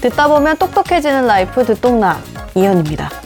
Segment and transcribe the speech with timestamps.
[0.00, 2.18] 듣다 보면 똑똑해지는 라이프 듣똑라
[2.54, 3.19] 이현입니다.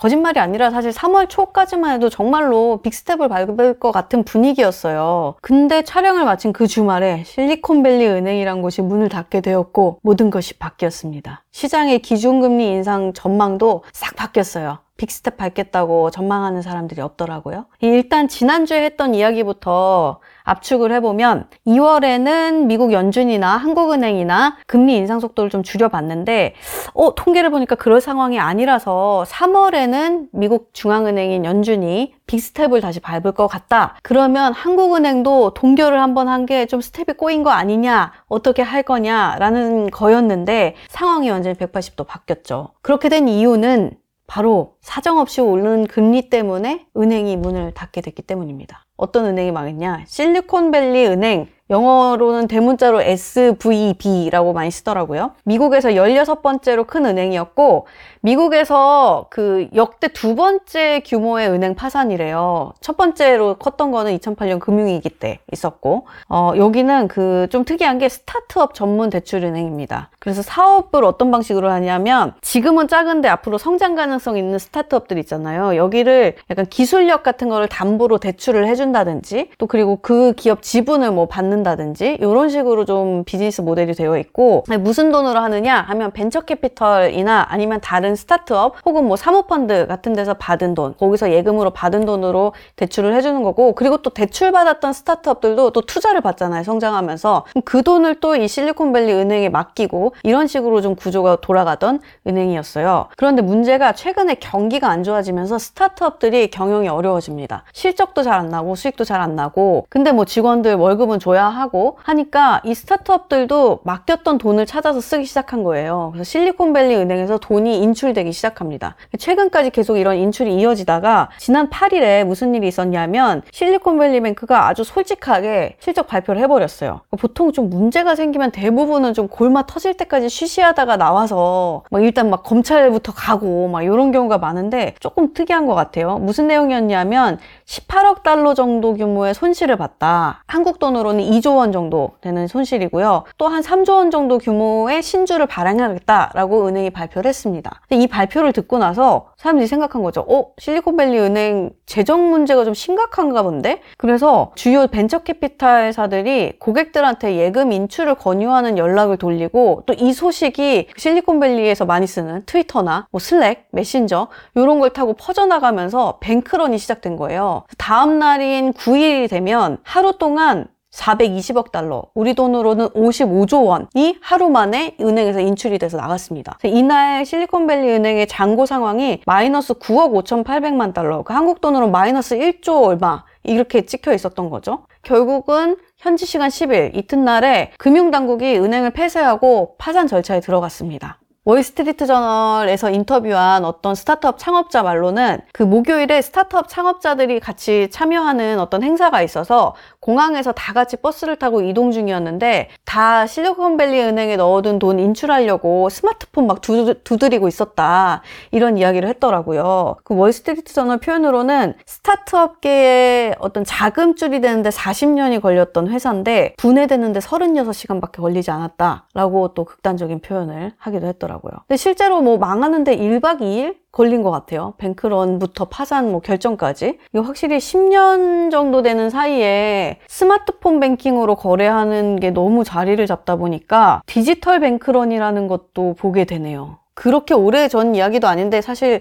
[0.00, 5.34] 거짓말이 아니라 사실 3월 초까지만 해도 정말로 빅스텝을 밟을 것 같은 분위기였어요.
[5.42, 11.44] 근데 촬영을 마친 그 주말에 실리콘밸리 은행이란 곳이 문을 닫게 되었고 모든 것이 바뀌었습니다.
[11.50, 14.78] 시장의 기준금리 인상 전망도 싹 바뀌었어요.
[15.00, 17.64] 빅스텝 밟겠다고 전망하는 사람들이 없더라고요.
[17.80, 26.54] 일단 지난주에 했던 이야기부터 압축을 해보면 2월에는 미국 연준이나 한국은행이나 금리 인상 속도를 좀 줄여봤는데
[26.92, 33.96] 어, 통계를 보니까 그럴 상황이 아니라서 3월에는 미국 중앙은행인 연준이 빅스텝을 다시 밟을 것 같다.
[34.02, 40.74] 그러면 한국은행도 동결을 한번 한 게 좀 스텝이 꼬인 거 아니냐, 어떻게 할 거냐라는 거였는데
[40.88, 42.70] 상황이 완전히 180도 바뀌었죠.
[42.82, 43.92] 그렇게 된 이유는
[44.30, 48.86] 바로 사정없이 오르는 금리 때문에 은행이 문을 닫게 됐기 때문입니다.
[48.96, 50.04] 어떤 은행이 망했냐?
[50.06, 55.32] 실리콘밸리 은행, 영어로는 대문자로 SVB라고 많이 쓰더라고요.
[55.44, 57.86] 미국에서 16번째로 큰 은행이었고,
[58.22, 62.72] 미국에서 그 역대 두 번째 규모의 은행 파산이래요.
[62.80, 68.74] 첫 번째로 컸던 거는 2008년 금융위기 때 있었고, 어, 여기는 그 좀 특이한 게 스타트업
[68.74, 70.10] 전문 대출 은행입니다.
[70.18, 75.76] 그래서 사업을 어떤 방식으로 하냐면, 지금은 작은데 앞으로 성장 가능성 있는 스타트업들 있잖아요.
[75.76, 82.18] 여기를 약간 기술력 같은 거를 담보로 대출을 해준다든지, 또 그리고 그 기업 지분을 뭐 받는다든지,
[82.20, 88.14] 이런 식으로 좀 비즈니스 모델이 되어 있고, 무슨 돈으로 하느냐 하면 벤처 캐피털이나 아니면 다른
[88.16, 93.74] 스타트업 혹은 뭐 사모펀드 같은 데서 받은 돈, 거기서 예금으로 받은 돈으로 대출을 해주는 거고,
[93.74, 96.62] 그리고 또 대출 받았던 스타트업들도 또 투자를 받잖아요.
[96.64, 97.46] 성장하면서.
[97.64, 103.08] 그 돈을 또 이 실리콘밸리 은행에 맡기고, 이런 식으로 좀 구조가 돌아가던 은행이었어요.
[103.16, 107.64] 그런데 문제가 최근에 경기가 안 좋아지면서 스타트업들이 경영이 어려워집니다.
[107.72, 112.60] 실적도 잘 안 나고 수익도 잘 안 나고 근데 뭐 직원들 월급은 줘야 하고 하니까
[112.64, 116.10] 이 스타트업들도 맡겼던 돈을 찾아서 쓰기 시작한 거예요.
[116.12, 118.96] 그래서 실리콘밸리 은행에서 돈이 인출되기 시작합니다.
[119.18, 126.06] 최근까지 계속 이런 인출이 이어지다가 지난 8일에 무슨 일이 있었냐면 실리콘밸리 뱅크가 아주 솔직하게 실적
[126.06, 127.00] 발표를 해버렸어요.
[127.18, 133.12] 보통 좀 문제가 생기면 대부분은 좀 골마 터질 때까지 쉬쉬하다가 나와서 막 일단 막 검찰부터
[133.12, 136.18] 가고 막 이런 경우가 많은데 조금 특이한 것 같아요.
[136.18, 140.42] 무슨 내용이었냐면 18억 달러 정도 규모의 손실을 봤다.
[140.46, 143.24] 한국 돈으로는 2조 원 정도 되는 손실이고요.
[143.38, 147.80] 또 한 3조 원 정도 규모의 신주를 발행하겠다라고 은행이 발표를 했습니다.
[147.90, 150.20] 이 발표를 듣고 나서 사람들이 생각한 거죠.
[150.28, 150.46] 어?
[150.58, 153.80] 실리콘밸리 은행 재정 문제가 좀 심각한가 본데?
[153.96, 162.06] 그래서 주요 벤처 캐피탈사들이 고객들한테 예금 인출을 권유하는 연락을 돌리고 또 이 소식이 실리콘밸리에서 많이
[162.06, 167.64] 쓰는 트위터나 뭐 슬랙, 메신저 이런 걸 타고 퍼져나가면서 뱅크런이 시작된 거예요.
[167.76, 175.40] 다음 날인 9일이 되면 하루 동안 420억 달러, 우리 돈으로는 55조 원이 하루 만에 은행에서
[175.40, 176.58] 인출이 돼서 나갔습니다.
[176.64, 183.24] 이날 실리콘밸리 은행의 잔고 상황이 마이너스 9억 5,800만 달러, 그 한국 돈으로 마이너스 1조 얼마
[183.44, 184.84] 이렇게 찍혀 있었던 거죠.
[185.02, 191.19] 결국은 현지 시간 10일 이튿날에 금융당국이 은행을 폐쇄하고 파산 절차에 들어갔습니다.
[191.46, 199.22] 월스트리트 저널에서 인터뷰한 어떤 스타트업 창업자 말로는 그 목요일에 스타트업 창업자들이 같이 참여하는 어떤 행사가
[199.22, 206.46] 있어서 공항에서 다 같이 버스를 타고 이동 중이었는데 다 실리콘밸리 은행에 넣어둔 돈 인출하려고 스마트폰
[206.46, 208.20] 막 두, 두드리고 있었다.
[208.50, 209.96] 이런 이야기를 했더라고요.
[210.04, 219.54] 그 월스트리트 저널 표현으로는 스타트업계의 어떤 자금줄이 되는데 40년이 걸렸던 회사인데 분해되는데 36시간밖에 걸리지 않았다라고
[219.54, 221.29] 또 극단적인 표현을 하기도 했더라고요.
[221.30, 221.52] 하더라고요.
[221.68, 224.74] 근데 실제로 뭐 망하는데 1박 2일 걸린 것 같아요.
[224.78, 226.98] 뱅크런부터 파산 뭐 결정까지.
[227.12, 234.60] 이거 확실히 10년 정도 되는 사이에 스마트폰 뱅킹으로 거래하는 게 너무 자리를 잡다 보니까 디지털
[234.60, 236.78] 뱅크런이라는 것도 보게 되네요.
[236.94, 239.00] 그렇게 오래 전 이야기도 아닌데 사실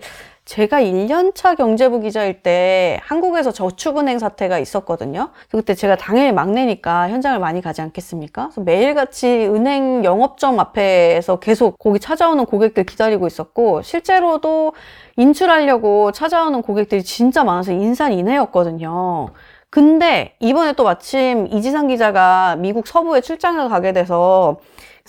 [0.50, 5.30] 제가 1년차 경제부 기자일 때 한국에서 저축은행 사태가 있었거든요.
[5.52, 8.50] 그때 제가 당연히 막내니까 현장을 많이 가지 않겠습니까?
[8.58, 14.74] 매일같이 은행 영업점 앞에서 계속 거기 찾아오는 고객들 기다리고 있었고 실제로도
[15.18, 19.30] 인출하려고 찾아오는 고객들이 진짜 많아서 인산인해였거든요.
[19.70, 24.58] 근데 이번에 또 마침 이지상 기자가 미국 서부에 출장을 가게 돼서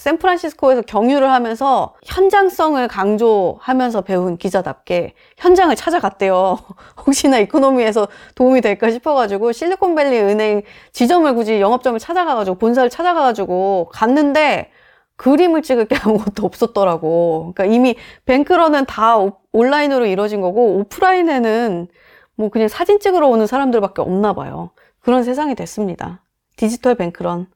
[0.00, 6.58] 샌프란시스코에서 경유를 하면서 현장성을 강조하면서 배운 기자답게 현장을 찾아갔대요.
[7.06, 10.62] 혹시나 이코노미에서 도움이 될까 싶어가지고 실리콘밸리 은행
[10.92, 14.70] 지점을 굳이 영업점을 찾아가가지고 본사를 찾아가가지고 갔는데
[15.16, 17.52] 그림을 찍을 게 아무것도 없었더라고.
[17.54, 17.94] 그러니까 이미
[18.24, 21.88] 뱅크런은 다 오- 온라인으로 이루어진 거고 오프라인에는
[22.36, 24.70] 뭐 그냥 사진 찍으러 오는 사람들밖에 없나 봐요.
[25.00, 26.22] 그런 세상이 됐습니다.
[26.56, 27.48] 디지털 뱅크런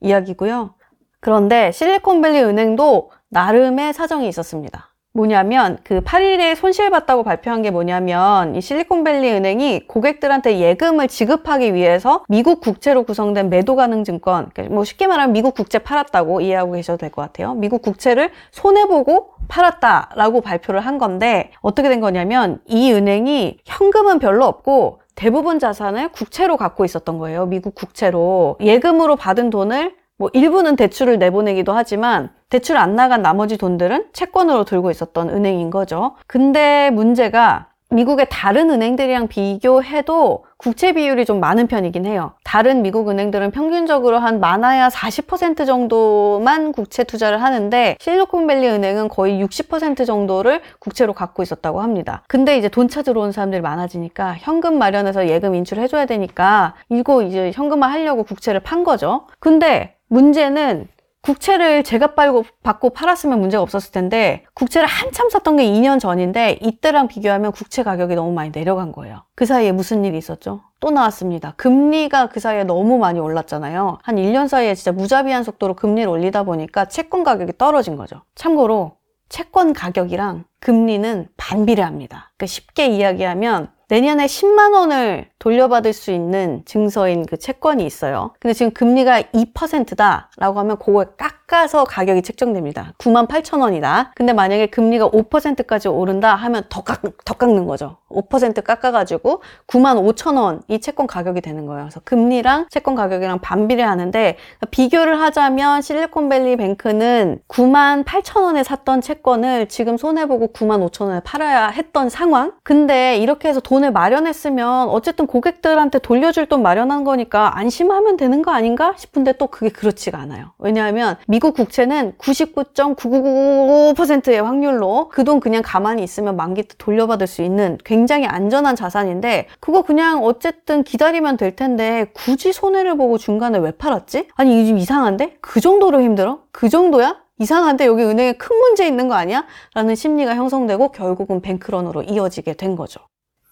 [0.00, 0.79] 이야기고요.
[1.20, 4.88] 그런데 실리콘밸리 은행도 나름의 사정이 있었습니다.
[5.12, 12.60] 뭐냐면 그 8일에 손실봤다고 발표한 게 뭐냐면 이 실리콘밸리 은행이 고객들한테 예금을 지급하기 위해서 미국
[12.60, 17.10] 국채로 구성된 매도 가능 증권, 그러니까 뭐 쉽게 말하면 미국 국채 팔았다고 이해하고 계셔도 될
[17.10, 17.54] 것 같아요.
[17.54, 25.00] 미국 국채를 손해보고 팔았다라고 발표를 한 건데 어떻게 된 거냐면 이 은행이 현금은 별로 없고
[25.16, 27.46] 대부분 자산을 국채로 갖고 있었던 거예요.
[27.46, 28.58] 미국 국채로.
[28.60, 34.90] 예금으로 받은 돈을 뭐 일부는 대출을 내보내기도 하지만 대출 안 나간 나머지 돈들은 채권으로 들고
[34.90, 36.14] 있었던 은행인 거죠.
[36.26, 42.34] 근데 문제가 미국의 다른 은행들이랑 비교해도 국채 비율이 좀 많은 편이긴 해요.
[42.44, 50.04] 다른 미국 은행들은 평균적으로 한 많아야 40% 정도만 국채 투자를 하는데 실리콘밸리 은행은 거의 60%
[50.06, 52.22] 정도를 국채로 갖고 있었다고 합니다.
[52.28, 57.90] 근데 이제 돈 찾으러 온 사람들이 많아지니까 현금 마련해서 예금 인출해줘야 되니까 이거 이제 현금화
[57.90, 59.26] 하려고 국채를 판 거죠.
[59.40, 60.88] 근데 문제는
[61.22, 67.08] 국채를 제가 빨고 받고 팔았으면 문제가 없었을 텐데 국채를 한참 샀던 게 2년 전인데 이때랑
[67.08, 69.24] 비교하면 국채 가격이 너무 많이 내려간 거예요.
[69.36, 70.62] 그 사이에 무슨 일이 있었죠?
[70.80, 71.52] 또 나왔습니다.
[71.56, 73.98] 금리가 그 사이에 너무 많이 올랐잖아요.
[74.02, 78.22] 한 1년 사이에 진짜 무자비한 속도로 금리를 올리다 보니까 채권 가격이 떨어진 거죠.
[78.34, 78.96] 참고로
[79.28, 82.32] 채권 가격이랑 금리는 반비례합니다.
[82.36, 88.32] 그러니까 쉽게 이야기하면 내년에 10만 원을 돌려받을 수 있는 증서인 그 채권이 있어요.
[88.38, 92.94] 근데 지금 금리가 2%다라고 하면 그걸 깎 아서 가격이 책정됩니다.
[92.98, 94.12] 9만 8천 원이다.
[94.14, 97.96] 근데 만약에 금리가 5%까지 오른다 하면 더, 깎, 더 깎는 거죠.
[98.08, 101.84] 5% 깎아가지고 9만 5천 원이 채권 가격이 되는 거예요.
[101.84, 104.36] 그래서 금리랑 채권 가격이랑 반비례 하는데
[104.70, 111.68] 비교를 하자면 실리콘밸리 뱅크는 9만 8천 원에 샀던 채권을 지금 손해보고 9만 5천 원에 팔아야
[111.68, 112.52] 했던 상황.
[112.62, 118.94] 근데 이렇게 해서 돈을 마련했으면 어쨌든 고객들한테 돌려줄 돈 마련한 거니까 안심하면 되는 거 아닌가
[118.96, 120.52] 싶은데 또 그게 그렇지가 않아요.
[120.58, 127.78] 왜냐하면 미국 국채는 99.9999%의 확률로 그 돈 그냥 가만히 있으면 만기 때 돌려받을 수 있는
[127.84, 134.28] 굉장히 안전한 자산인데 그거 그냥 어쨌든 기다리면 될 텐데 굳이 손해를 보고 중간에 왜 팔았지?
[134.34, 135.38] 아니 이게 좀 이상한데?
[135.40, 136.42] 그 정도로 힘들어?
[136.52, 137.20] 그 정도야?
[137.38, 139.46] 이상한데 여기 은행에 큰 문제 있는 거 아니야?
[139.74, 143.00] 라는 심리가 형성되고 결국은 뱅크런으로 이어지게 된 거죠.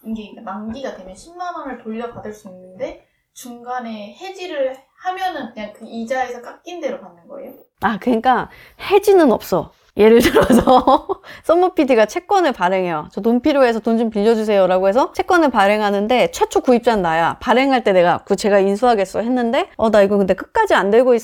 [0.05, 6.81] 이게 만기가 되면 10만 원을 돌려받을 수 있는데 중간에 해지를 하면은 그냥 그 이자에서 깎인
[6.81, 7.53] 대로 받는 거예요?
[7.81, 8.49] 아, 그러니까
[8.91, 9.71] 해지는 없어.
[9.97, 11.07] 예를 들어서
[11.43, 13.09] 썸머 PD가 채권을 발행해요.
[13.11, 17.37] 저 돈 필요해서 돈 좀 빌려주세요라고 해서 채권을 발행하는데 최초 구입자는 나야.
[17.41, 21.21] 발행할 때 내가 그 제가 인수하겠어 했는데 어 나 이거 근데 끝까지 안 들고 있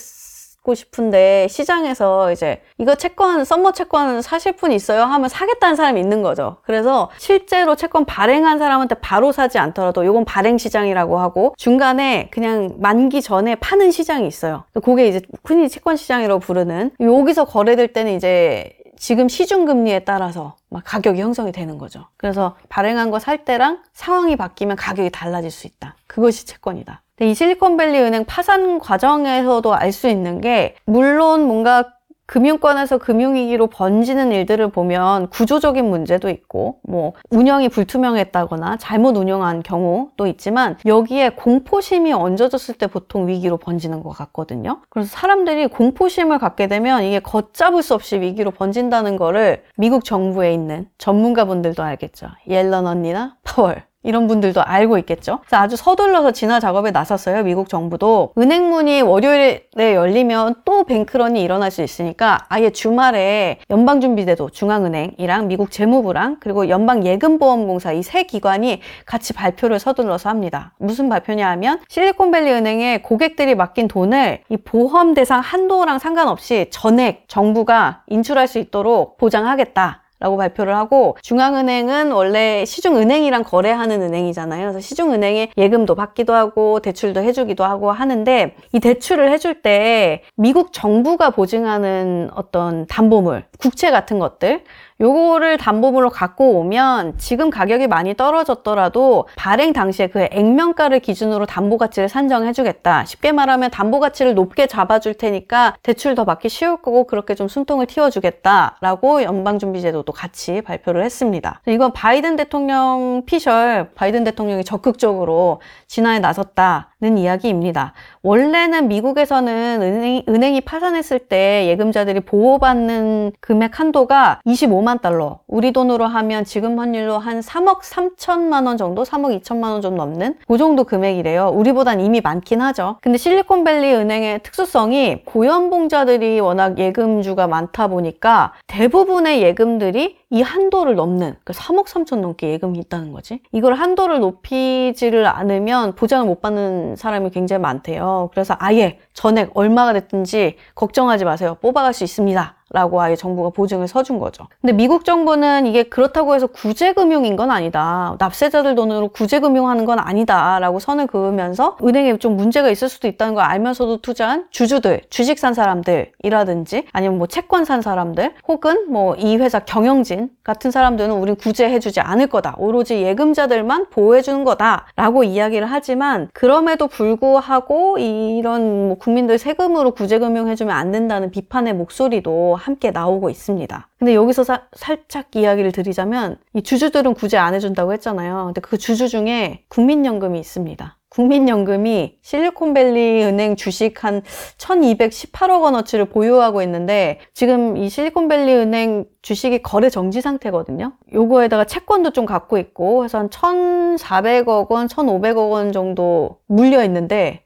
[0.66, 6.24] 고 싶은데 시장에서 이제 이거 채권 썸머 채권 사실 분 있어요 하면 사겠다는 사람이 있는
[6.24, 6.58] 거죠.
[6.64, 13.22] 그래서 실제로 채권 발행한 사람한테 바로 사지 않더라도 이건 발행 시장이라고 하고 중간에 그냥 만기
[13.22, 14.64] 전에 파는 시장이 있어요.
[14.84, 20.82] 그게 이제 흔히 채권 시장이라고 부르는 여기서 거래될 때는 이제 지금 시중 금리에 따라서 막
[20.84, 22.08] 가격이 형성이 되는 거죠.
[22.18, 25.96] 그래서 발행한 거 살 때랑 상황이 바뀌면 가격이 달라질 수 있다.
[26.08, 27.02] 그것이 채권이다.
[27.18, 31.86] 근데 이 실리콘밸리 은행 파산 과정에서도 알 수 있는 게 물론 뭔가
[32.28, 40.76] 금융권에서 금융위기로 번지는 일들을 보면 구조적인 문제도 있고, 뭐, 운영이 불투명했다거나 잘못 운영한 경우도 있지만,
[40.88, 44.82] 여기에 공포심이 얹어졌을 때 보통 위기로 번지는 것 같거든요.
[44.90, 50.90] 그래서 사람들이 공포심을 갖게 되면 이게 걷잡을 수 없이 위기로 번진다는 거를 미국 정부에 있는
[50.98, 52.30] 전문가분들도 알겠죠.
[52.48, 53.84] 옐런 언니나 파월.
[54.06, 55.40] 이런 분들도 알고 있겠죠.
[55.42, 57.44] 그래서 아주 서둘러서 진화 작업에 나섰어요.
[57.44, 65.48] 미국 정부도 은행 문이 월요일에 열리면 또 뱅크런이 일어날 수 있으니까 아예 주말에 연방준비제도 중앙은행이랑
[65.50, 70.74] 미국 재무부랑 그리고 연방예금보험공사 이 세 기관이 같이 발표를 서둘러서 합니다.
[70.78, 78.04] 무슨 발표냐 하면 실리콘밸리 은행에 고객들이 맡긴 돈을 이 보험 대상 한도랑 상관없이 전액 정부가
[78.08, 80.05] 인출할 수 있도록 보장하겠다.
[80.20, 84.62] 라고 발표를 하고 중앙은행은 원래 시중은행이랑 거래하는 은행이잖아요.
[84.62, 91.32] 그래서 시중은행에 예금도 받기도 하고 대출도 해주기도 하고 하는데 이 대출을 해줄 때 미국 정부가
[91.32, 94.64] 보증하는 어떤 담보물, 국채 같은 것들
[95.02, 102.08] 요거를 담보물로 갖고 오면 지금 가격이 많이 떨어졌더라도 발행 당시에 그 액면가를 기준으로 담보 가치를
[102.08, 103.04] 산정해 주겠다.
[103.04, 107.50] 쉽게 말하면 담보 가치를 높게 잡아 줄 테니까 대출 더 받기 쉬울 거고 그렇게 좀
[107.50, 111.60] 숨통을 틔워 주겠다라고 연방준비제도도 같이 발표를 했습니다.
[111.68, 117.94] 이건 바이든 대통령 피셜, 바이든 대통령이 적극적으로 진화에 나섰다는 이야기입니다.
[118.26, 125.42] 원래는 미국에서는 은행, 은행이 파산했을 때 예금자들이 보호받는 금액 한도가 25만 달러.
[125.48, 129.04] 우리 돈으로 하면 지금 환율로 한 3억 3천만 원 정도?
[129.04, 130.38] 3억 2천만 원 좀 넘는?
[130.48, 131.50] 그 정도 금액이래요.
[131.54, 132.98] 우리보단 이미 많긴 하죠.
[133.02, 141.54] 근데 실리콘밸리 은행의 특수성이 고연봉자들이 워낙 예금주가 많다 보니까 대부분의 예금들이 이 한도를 넘는 그
[141.54, 143.40] 3억 3천 넘게 예금이 있다는 거지.
[143.54, 148.30] 이걸 한도를 높이지를 않으면 보장을 못 받는 사람이 굉장히 많대요.
[148.34, 151.56] 그래서 아예 전액 얼마가 됐든지 걱정하지 마세요.
[151.62, 152.55] 뽑아갈 수 있습니다.
[152.72, 154.48] 라고 아예 정부가 보증을 서준 거죠.
[154.62, 158.16] 근데 미국 정부는 이게 그렇다고 해서 구제금융인 건 아니다.
[158.20, 160.58] 납세자들 돈으로 구제금융하는 건 아니다.
[160.60, 165.54] 라고 선을 그으면서 은행에 좀 문제가 있을 수도 있다는 걸 알면서도 투자한 주주들, 주식 산
[165.54, 172.00] 사람들이라든지 아니면 뭐 채권 산 사람들 혹은 뭐 이 회사 경영진 같은 사람들은 우린 구제해주지
[172.02, 172.54] 않을 거다.
[172.60, 174.86] 오로지 예금자들만 보호해주는 거다.
[174.96, 182.92] 라고 이야기를 하지만 그럼에도 불구하고 이런 뭐 국민들 세금으로 구제금융해주면 안 된다는 비판의 목소리도 함께
[182.92, 183.88] 나오고 있습니다.
[183.98, 188.44] 근데 여기서 사- 살짝 이야기를 드리자면 이 주주들은 구제 안 해준다고 했잖아요.
[188.46, 190.95] 근데 그 주주 중에 국민연금이 있습니다.
[191.16, 194.22] 국민연금이 실리콘밸리 은행 주식 한
[194.58, 200.92] 1218억 원어치를 보유하고 있는데 지금 이 실리콘밸리 은행 주식이 거래 정지 상태거든요.
[201.14, 207.44] 요거에다가 채권도 좀 갖고 있고 해서 한 1,400억 원, 1,500억 원 정도 물려 있는데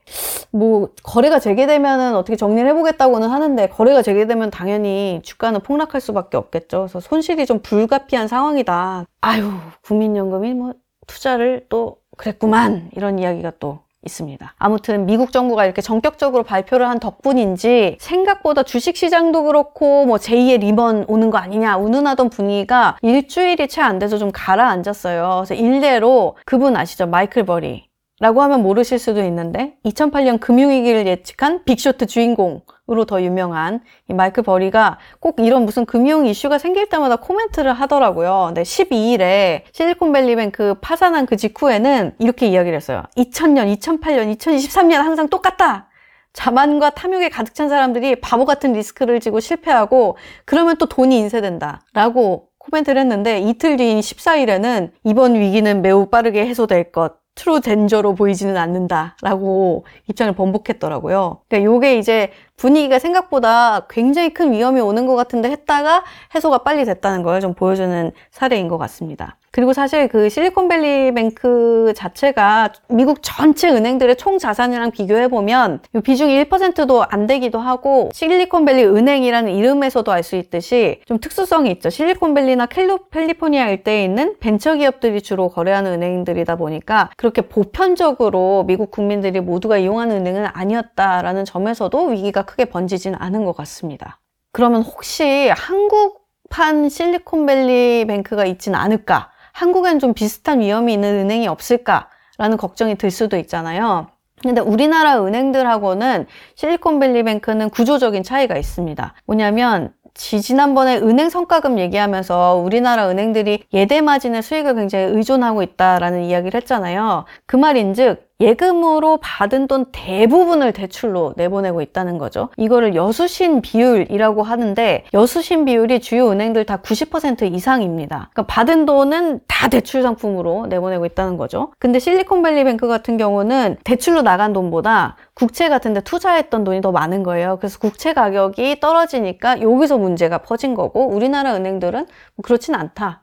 [0.50, 6.78] 뭐 거래가 재개되면은 어떻게 정리를 해보겠다고는 하는데 거래가 재개되면 당연히 주가는 폭락할 수밖에 없겠죠.
[6.80, 9.06] 그래서 손실이 좀 불가피한 상황이다.
[9.20, 10.72] 아유 국민연금이 뭐
[11.06, 14.54] 투자를 또 그랬구만 이런 이야기가 또 있습니다.
[14.58, 21.04] 아무튼 미국 정부가 이렇게 전격적으로 발표를 한 덕분인지 생각보다 주식 시장도 그렇고 뭐 제2의 리먼
[21.08, 25.44] 오는 거 아니냐 운운하던 분위기가 일주일이 채 안 돼서 좀 가라앉았어요.
[25.46, 27.06] 그래서 일례로 그분 아시죠?
[27.06, 27.89] 마이클 버리.
[28.20, 34.98] 라고 하면 모르실 수도 있는데 2008년 금융위기를 예측한 빅쇼트 주인공으로 더 유명한 이 마이클 버리가
[35.20, 38.44] 꼭 이런 무슨 금융 이슈가 생길 때마다 코멘트를 하더라고요.
[38.48, 43.04] 근데 12일에 실리콘밸리뱅크 파산한 그 직후에는 이렇게 이야기를 했어요.
[43.16, 45.88] 2000년, 2008년, 2023년 항상 똑같다.
[46.34, 51.80] 자만과 탐욕에 가득 찬 사람들이 바보 같은 리스크를 지고 실패하고 그러면 또 돈이 인쇄된다.
[51.94, 57.19] 라고 코멘트를 했는데 이틀 뒤인 14일에는 이번 위기는 매우 빠르게 해소될 것.
[57.34, 61.42] true danger로 보이지는 않는다라고 입장을 번복했더라고요.
[61.48, 67.22] 그러니까 요게 이제 분위기가 생각보다 굉장히 큰 위험이 오는 것 같은데 했다가 해소가 빨리 됐다는
[67.22, 69.38] 걸 좀 보여주는 사례인 것 같습니다.
[69.52, 77.04] 그리고 사실 그 실리콘밸리 뱅크 자체가 미국 전체 은행들의 총 자산이랑 비교해 보면 비중이 1%도
[77.08, 81.88] 안 되기도 하고 실리콘밸리 은행이라는 이름에서도 알 수 있듯이 좀 특수성이 있죠.
[81.88, 89.78] 실리콘밸리나 캘리포니아 일대에 있는 벤처 기업들이 주로 거래하는 은행들이다 보니까 그렇게 보편적으로 미국 국민들이 모두가
[89.78, 94.20] 이용하는 은행은 아니었다라는 점에서도 위기가 크게 번지진 않은 것 같습니다.
[94.52, 99.30] 그러면 혹시 한국 판 실리콘밸리 뱅크가 있진 않을까?
[99.52, 104.08] 한국엔 좀 비슷한 위험이 있는 은행이 없을까라는 걱정이 들 수도 있잖아요.
[104.42, 109.14] 근데 우리나라 은행들하고는 실리콘밸리 뱅크는 구조적인 차이가 있습니다.
[109.26, 116.60] 뭐냐면 지, 지난번에 은행 성과금 얘기하면서 우리나라 은행들이 예대 마진의 수익을 굉장히 의존하고 있다라는 이야기를
[116.60, 117.26] 했잖아요.
[117.46, 122.48] 그 말인즉 예금으로 받은 돈 대부분을 대출로 내보내고 있다는 거죠.
[122.56, 128.30] 이거를 여수신 비율이라고 하는데 여수신 비율이 주요 은행들 다 90% 이상입니다.
[128.32, 131.72] 그러니까 받은 돈은 다 대출 상품으로 내보내고 있다는 거죠.
[131.78, 137.22] 근데 실리콘밸리 뱅크 같은 경우는 대출로 나간 돈보다 국채 같은 데 투자했던 돈이 더 많은
[137.22, 137.58] 거예요.
[137.58, 142.06] 그래서 국채 가격이 떨어지니까 여기서 문제가 퍼진 거고 우리나라 은행들은
[142.36, 143.22] 뭐 그렇진 않다.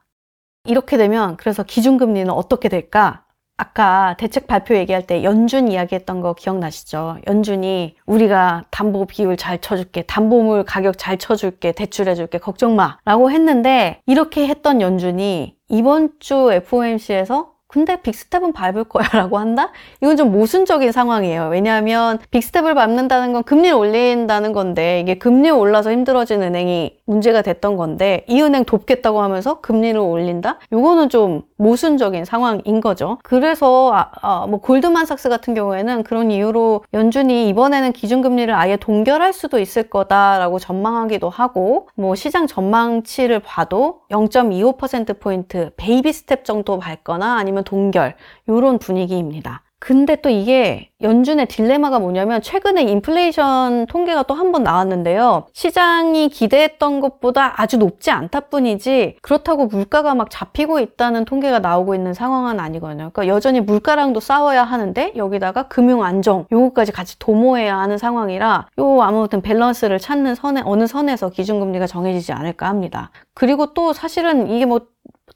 [0.66, 3.24] 이렇게 되면 그래서 기준금리는 어떻게 될까?
[3.60, 7.18] 아까 대책 발표 얘기할 때 연준 이야기했던 거 기억나시죠?
[7.28, 13.00] 연준이 우리가 담보 비율 잘 쳐줄게, 담보물 가격 잘 쳐줄게, 대출해줄게, 걱정 마.
[13.04, 19.72] 라고 했는데 이렇게 했던 연준이 이번 주 FOMC에서 근데 빅스텝은 밟을 거야 라고 한다?
[20.02, 21.50] 이건 좀 모순적인 상황이에요.
[21.50, 28.24] 왜냐하면 빅스텝을 밟는다는 건 금리를 올린다는 건데 이게 금리 올라서 힘들어진 은행이 문제가 됐던 건데
[28.28, 30.60] 이 은행 돕겠다고 하면서 금리를 올린다?
[30.72, 33.18] 이거는 좀 모순적인 상황인 거죠.
[33.24, 39.58] 그래서 아, 아, 뭐 골드만삭스 같은 경우에는 그런 이유로 연준이 이번에는 기준금리를 아예 동결할 수도
[39.58, 48.16] 있을 거다라고 전망하기도 하고 뭐 시장 전망치를 봐도 0.25%포인트 베이비 스텝 정도 밟거나 아니면 동결
[48.48, 49.64] 이런 분위기입니다.
[49.80, 55.46] 근데 또 이게 연준의 딜레마가 뭐냐면 최근에 인플레이션 통계가 또 한 번 나왔는데요.
[55.54, 62.14] 시장이 기대했던 것보다 아주 높지 않다 뿐이지 그렇다고 물가가 막 잡히고 있다는 통계가 나오고 있는
[62.16, 63.12] 상황은 아니거든요.
[63.14, 69.42] 그러니까 여전히 물가랑도 싸워야 하는데 여기다가 금융 안정 요거까지 같이 도모해야 하는 상황이라 요 아무튼
[69.42, 73.12] 밸런스를 찾는 선에 어느 선에서 기준금리가 정해지지 않을까 합니다.
[73.36, 74.82] 그리고 또 사실은 이게 뭐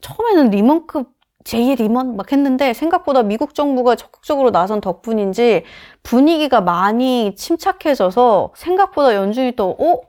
[0.00, 1.10] 처음에는 리먼급
[1.44, 5.64] 제2 리먼 막 했는데 생각보다 미국 정부가 적극적으로 나선 덕분인지
[6.02, 10.00] 분위기가 많이 침착해져서 생각보다 연준이 또 어?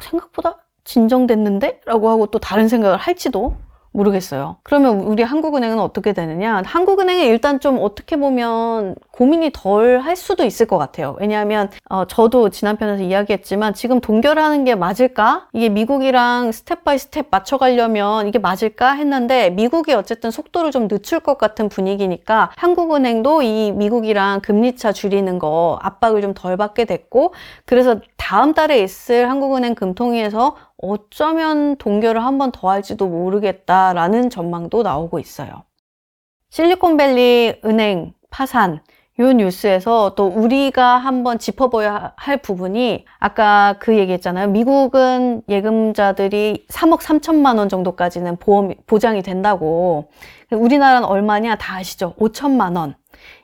[0.00, 1.80] 생각보다 진정됐는데?
[1.86, 3.56] 라고 하고 또 다른 생각을 할지도
[3.96, 4.56] 모르겠어요.
[4.62, 6.62] 그러면 우리 한국은행은 어떻게 되느냐?
[6.64, 11.16] 한국은행은 일단 좀 어떻게 보면 고민이 덜 할 수도 있을 것 같아요.
[11.20, 15.48] 왜냐하면 어, 저도 지난 편에서 이야기했지만 지금 동결하는 게 맞을까?
[15.52, 21.38] 이게 미국이랑 step by step 맞춰가려면 이게 맞을까 했는데 미국이 어쨌든 속도를 좀 늦출 것
[21.38, 27.32] 같은 분위기니까 한국은행도 이 미국이랑 금리차 줄이는 거 압박을 좀 덜 받게 됐고
[27.64, 35.18] 그래서 다음 달에 있을 한국은행 금통위에서 어쩌면 동결을 한 번 더 할지도 모르겠다라는 전망도 나오고
[35.18, 35.64] 있어요.
[36.50, 38.80] 실리콘밸리 은행 파산
[39.18, 44.48] 요 뉴스에서 또 우리가 한번 짚어봐야 할 부분이 아까 그 얘기했잖아요.
[44.48, 50.10] 미국은 예금자들이 3억 3천만 원 정도까지는 보험 보장이 된다고.
[50.50, 52.14] 우리나라는 얼마냐 다 아시죠?
[52.18, 52.94] 5천만 원.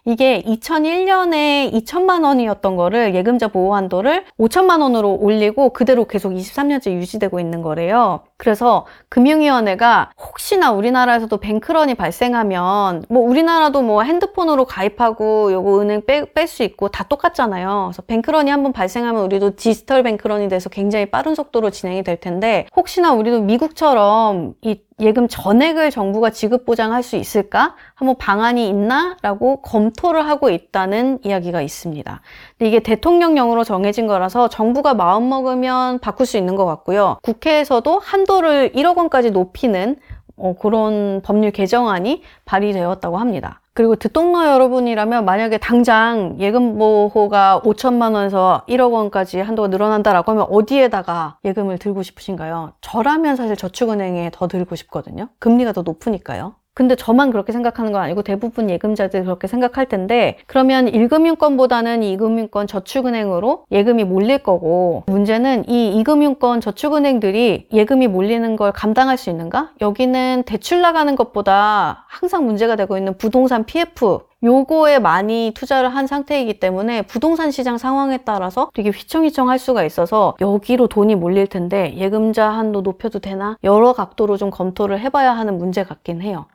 [0.04, 7.38] 이게 2001년에 2천만 원이었던 거를 예금자 보호 한도를 5천만 원으로 올리고 그대로 계속 23년째 유지되고
[7.38, 8.20] 있는 거래요.
[8.36, 16.64] 그래서 금융위원회가 혹시나 우리나라에서도 뱅크런이 발생하면 뭐 우리나라도 뭐 핸드폰으로 가입하고 요거 은행 뺄 수
[16.64, 17.90] 있고 다 똑같잖아요.
[17.92, 23.12] 그래서 뱅크런이 한번 발생하면 우리도 디지털 뱅크런이 돼서 굉장히 빠른 속도로 진행이 될 텐데 혹시나
[23.12, 27.74] 우리도 미국처럼 이 예금 전액을 정부가 지급 보장할 수 있을까?
[27.94, 29.16] 한번 방안이 있나?
[29.22, 32.20] 라고 검토를 하고 있다는 이야기가 있습니다.
[32.58, 37.16] 근데 이게 대통령령으로 정해진 거라서 정부가 마음먹으면 바꿀 수 있는 것 같고요.
[37.22, 39.96] 국회에서도 한도를 1억 원까지 높이는
[40.36, 43.60] 어, 그런 법률 개정안이 발의되었다고 합니다.
[43.72, 51.38] 그리고 듣동너 여러분이라면 만약에 당장 예금 보호가 5천만 원에서 1억 원까지 한도가 늘어난다라고 하면 어디에다가
[51.46, 52.74] 예금을 들고 싶으신가요?
[52.82, 55.28] 저라면 사실 저축은행에 더 들고 싶거든요.
[55.38, 56.56] 금리가 더 높으니까요.
[56.74, 63.66] 근데 저만 그렇게 생각하는 건 아니고 대부분 예금자들이 그렇게 생각할 텐데 그러면 1금융권보다는 2금융권 저축은행으로
[63.70, 69.72] 예금이 몰릴 거고 문제는 이 2금융권 저축은행들이 예금이 몰리는 걸 감당할 수 있는가?
[69.82, 76.58] 여기는 대출 나가는 것보다 항상 문제가 되고 있는 부동산 PF 요거에 많이 투자를 한 상태이기
[76.58, 82.48] 때문에 부동산 시장 상황에 따라서 되게 휘청휘청 할 수가 있어서 여기로 돈이 몰릴 텐데 예금자
[82.48, 83.58] 한도 높여도 되나?
[83.62, 86.46] 여러 각도로 좀 검토를 해봐야 하는 문제 같긴 해요.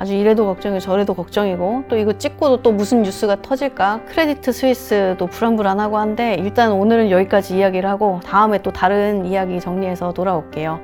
[0.00, 5.98] 아주 이래도 걱정이고 저래도 걱정이고 또 이거 찍고도 또 무슨 뉴스가 터질까 크레디트 스위스도 불안불안하고
[5.98, 10.78] 한데 일단 오늘은 여기까지 이야기를 하고 다음에 또 다른 이야기 정리해서 돌아올게요.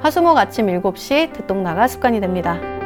[0.00, 2.81] 화수목 아침 7시 듣동나가 습관이 됩니다.